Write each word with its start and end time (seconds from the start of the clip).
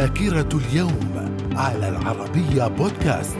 ذاكرة 0.00 0.48
اليوم 0.54 1.36
على 1.52 1.88
العربية 1.88 2.68
بودكاست. 2.68 3.36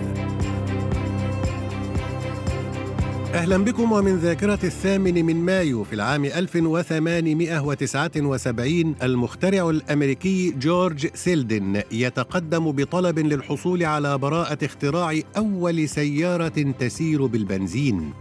أهلا 3.35 3.57
بكم 3.57 3.93
ومن 3.93 4.17
ذاكرة 4.17 4.59
الثامن 4.65 5.25
من 5.25 5.37
مايو 5.37 5.85
في 5.85 5.93
العام 5.93 6.25
1879 6.25 8.95
المخترع 9.03 9.71
الأمريكي 9.71 10.51
جورج 10.51 11.07
سيلدن 11.15 11.83
يتقدم 11.93 12.73
بطلب 12.73 13.19
للحصول 13.19 13.85
على 13.85 14.19
براءة 14.19 14.65
اختراع 14.65 15.21
أول 15.37 15.89
سيارة 15.89 16.73
تسير 16.79 17.27
بالبنزين. 17.27 18.13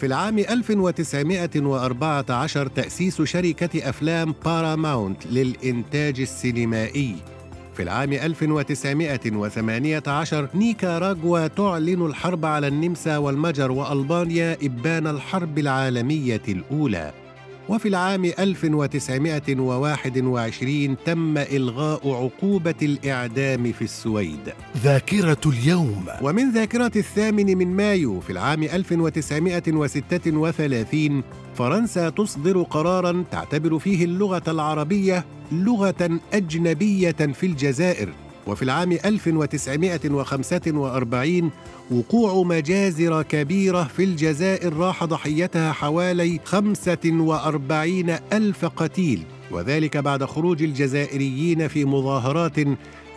في 0.00 0.06
العام 0.06 0.38
1914 0.38 2.66
تأسيس 2.66 3.22
شركة 3.22 3.88
أفلام 3.88 4.34
باراماونت 4.44 5.26
للإنتاج 5.26 6.20
السينمائي. 6.20 7.35
في 7.76 7.82
العام 7.82 8.12
1918 8.12 10.48
نيكاراغوا 10.54 11.46
تعلن 11.46 12.06
الحرب 12.06 12.44
على 12.44 12.68
النمسا 12.68 13.16
والمجر 13.16 13.72
وألبانيا 13.72 14.56
إبان 14.62 15.06
الحرب 15.06 15.58
العالمية 15.58 16.42
الأولى. 16.48 17.25
وفي 17.68 17.88
العام 17.88 18.24
1921 18.24 20.96
تم 21.04 21.38
إلغاء 21.38 22.10
عقوبة 22.10 22.74
الإعدام 22.82 23.72
في 23.72 23.82
السويد. 23.82 24.52
ذاكرة 24.76 25.40
اليوم. 25.46 26.04
ومن 26.22 26.52
ذاكرة 26.52 26.92
الثامن 26.96 27.58
من 27.58 27.76
مايو 27.76 28.20
في 28.20 28.30
العام 28.30 28.62
1936 28.62 31.22
فرنسا 31.54 32.08
تصدر 32.08 32.62
قرارا 32.62 33.24
تعتبر 33.30 33.78
فيه 33.78 34.04
اللغة 34.04 34.42
العربية 34.48 35.24
لغة 35.52 36.20
أجنبية 36.32 37.12
في 37.12 37.46
الجزائر. 37.46 38.08
وفي 38.46 38.62
العام 38.62 38.92
1945 38.92 41.50
وقوع 41.90 42.42
مجازر 42.42 43.22
كبيرة 43.22 43.84
في 43.84 44.04
الجزائر 44.04 44.76
راح 44.76 45.04
ضحيتها 45.04 45.72
حوالي 45.72 46.40
45 46.44 48.10
ألف 48.32 48.64
قتيل. 48.64 49.22
وذلك 49.50 49.96
بعد 49.96 50.24
خروج 50.24 50.62
الجزائريين 50.62 51.68
في 51.68 51.84
مظاهرات 51.84 52.56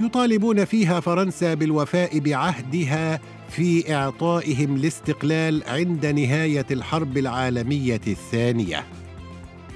يطالبون 0.02 0.66
فيها 0.66 1.00
فرنسا 1.00 1.54
بالوفاء 1.54 2.20
بعهدها 2.20 3.20
في 3.50 3.96
إعطائهم 3.96 4.76
الاستقلال 4.76 5.64
عند 5.68 6.06
نهاية 6.06 6.66
الحرب 6.72 7.18
العالمية 7.18 8.02
الثانية. 8.08 8.86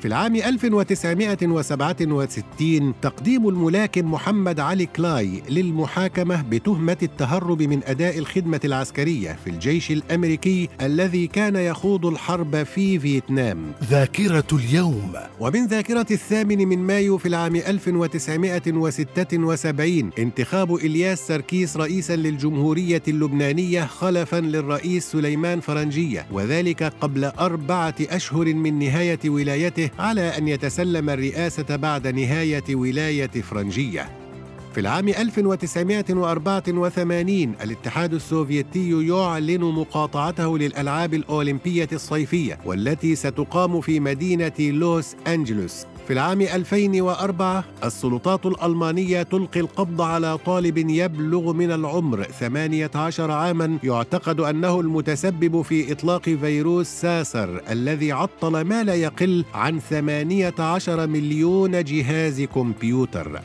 في 0.03 0.09
العام 0.09 0.35
1967 0.35 2.93
تقديم 3.01 3.49
الملاكم 3.49 4.11
محمد 4.11 4.59
علي 4.59 4.85
كلاي 4.85 5.43
للمحاكمة 5.49 6.41
بتهمة 6.41 6.97
التهرب 7.03 7.61
من 7.61 7.83
أداء 7.83 8.17
الخدمة 8.17 8.59
العسكرية 8.65 9.37
في 9.43 9.49
الجيش 9.49 9.91
الأمريكي 9.91 10.69
الذي 10.81 11.27
كان 11.27 11.55
يخوض 11.55 12.05
الحرب 12.05 12.63
في 12.63 12.99
فيتنام. 12.99 13.71
ذاكرة 13.83 14.43
اليوم. 14.53 15.13
ومن 15.39 15.67
ذاكرة 15.67 16.05
الثامن 16.11 16.67
من 16.67 16.79
مايو 16.79 17.17
في 17.17 17.27
العام 17.27 17.55
1976 17.55 20.09
انتخاب 20.19 20.75
إلياس 20.75 21.27
سركيس 21.27 21.77
رئيسا 21.77 22.15
للجمهورية 22.15 23.03
اللبنانية 23.07 23.85
خلفا 23.85 24.41
للرئيس 24.41 25.11
سليمان 25.11 25.59
فرنجية 25.59 26.25
وذلك 26.31 26.83
قبل 26.83 27.25
أربعة 27.25 27.95
أشهر 28.01 28.53
من 28.53 28.79
نهاية 28.79 29.19
ولايته 29.25 29.92
على 29.99 30.37
أن 30.37 30.47
يتسلم 30.47 31.09
الرئاسة 31.09 31.75
بعد 31.75 32.07
نهاية 32.07 32.75
ولاية 32.75 33.27
فرنجية. 33.27 34.09
في 34.73 34.79
العام 34.79 35.07
1984 35.07 37.55
الاتحاد 37.63 38.13
السوفيتي 38.13 39.07
يعلن 39.07 39.61
مقاطعته 39.61 40.57
للألعاب 40.57 41.13
الأولمبية 41.13 41.87
الصيفية 41.93 42.59
والتي 42.65 43.15
ستقام 43.15 43.81
في 43.81 43.99
مدينة 43.99 44.53
لوس 44.59 45.15
أنجلوس 45.27 45.85
في 46.07 46.13
العام 46.13 46.41
2004 46.41 47.63
السلطات 47.83 48.45
الألمانية 48.45 49.23
تلقي 49.23 49.59
القبض 49.59 50.01
على 50.01 50.37
طالب 50.37 50.77
يبلغ 50.77 51.53
من 51.53 51.71
العمر 51.71 52.23
18 52.23 53.31
عاما. 53.31 53.77
يعتقد 53.83 54.39
أنه 54.39 54.79
المتسبب 54.79 55.61
في 55.61 55.91
إطلاق 55.91 56.21
فيروس 56.21 56.87
ساسر 56.87 57.61
الذي 57.69 58.11
عطل 58.11 58.61
ما 58.61 58.83
لا 58.83 58.93
يقل 58.93 59.45
عن 59.53 59.79
18 59.79 61.07
مليون 61.07 61.83
جهاز 61.83 62.41
كمبيوتر. 62.41 63.41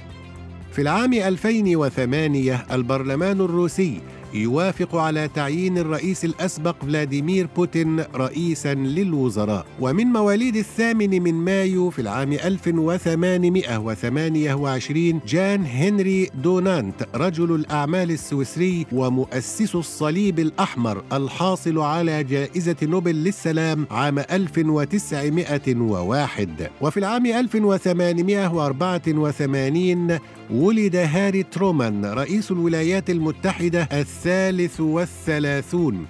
في 0.73 0.83
العام 0.83 1.13
2008 1.13 2.67
البرلمان 2.73 3.41
الروسي 3.41 4.01
يوافق 4.35 4.97
على 4.97 5.29
تعيين 5.35 5.79
الرئيس 5.79 6.25
الأسبق 6.25 6.77
فلاديمير 6.85 7.49
بوتين 7.57 8.01
رئيسا 8.15 8.75
للوزراء. 8.75 9.67
ومن 9.81 10.07
مواليد 10.07 10.57
الثامن 10.57 11.23
من 11.23 11.35
مايو 11.35 11.91
في 11.91 11.99
العام 12.03 12.33
1828 12.33 15.21
جان 15.27 15.67
هنري 15.67 16.31
دونانت 16.43 16.95
رجل 17.15 17.55
الأعمال 17.55 18.11
السويسري 18.11 18.87
ومؤسس 18.93 19.75
الصليب 19.75 20.39
الأحمر 20.39 21.03
الحاصل 21.13 21.79
على 21.79 22.25
جائزة 22.25 22.77
نوبل 22.83 23.15
للسلام 23.15 23.87
عام 23.91 24.19
1901 24.19 26.49
وفي 26.81 26.97
العام 26.97 27.27
1884 27.27 30.19
ولد 30.51 30.97
هاري 30.97 31.43
ترومان 31.43 32.05
رئيس 32.05 32.51
الولايات 32.51 33.11
المتحدة 33.11 33.89
الثالث 34.19 34.81
والثلاثون. 34.81 36.07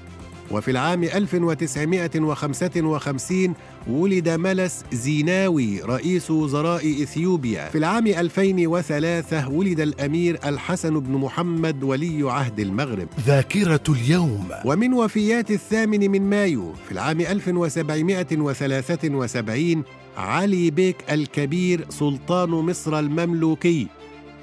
وفي 0.50 0.70
العام 0.70 1.04
1955 1.04 3.54
ولد 3.88 4.28
ملس 4.28 4.84
زيناوي 4.92 5.80
رئيس 5.80 6.30
وزراء 6.30 7.02
إثيوبيا. 7.02 7.68
في 7.68 7.78
العام 7.78 8.06
2003 8.06 9.48
ولد 9.48 9.80
الأمير 9.80 10.38
الحسن 10.44 11.00
بن 11.00 11.12
محمد 11.12 11.82
ولي 11.82 12.30
عهد 12.30 12.60
المغرب. 12.60 13.08
ذاكرة 13.26 13.82
اليوم. 13.88 14.48
ومن 14.64 14.92
وفيات 14.92 15.50
الثامن 15.50 16.10
من 16.10 16.30
مايو 16.30 16.72
في 16.86 16.92
العام 16.92 17.20
1773 17.20 19.82
علي 20.16 20.70
بيك 20.70 20.96
الكبير 21.10 21.86
سلطان 21.88 22.50
مصر 22.50 22.98
المملوكي. 22.98 23.86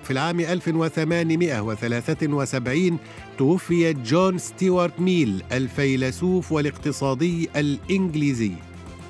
في 0.06 0.12
العام 0.12 0.40
1873 0.40 2.98
توفي 3.38 3.94
جون 3.94 4.38
ستيوارت 4.38 5.00
ميل 5.00 5.44
الفيلسوف 5.52 6.52
والاقتصادي 6.52 7.50
الإنجليزي. 7.56 8.52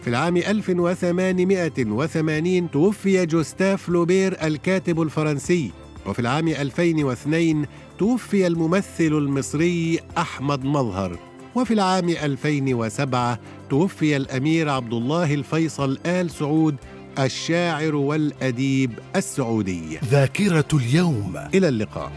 في 0.01 0.07
العام 0.07 0.37
1880 0.37 2.71
توفي 2.71 3.25
جوستاف 3.25 3.89
لوبير 3.89 4.37
الكاتب 4.43 5.01
الفرنسي. 5.01 5.71
وفي 6.05 6.19
العام 6.19 6.47
2002 6.47 7.65
توفي 7.99 8.47
الممثل 8.47 8.85
المصري 8.99 9.99
أحمد 10.17 10.65
مظهر. 10.65 11.19
وفي 11.55 11.73
العام 11.73 12.09
2007 12.09 13.39
توفي 13.69 14.17
الأمير 14.17 14.69
عبد 14.69 14.93
الله 14.93 15.33
الفيصل 15.33 15.99
آل 16.05 16.29
سعود 16.29 16.75
الشاعر 17.19 17.95
والأديب 17.95 18.91
السعودي. 19.15 19.99
ذاكرة 20.05 20.67
اليوم. 20.73 21.37
إلى 21.53 21.67
اللقاء. 21.67 22.11